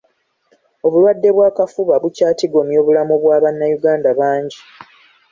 [0.85, 4.59] Obulwadde bw'akafuba bukyatigomya obulamu bwa bannayuganda bangi.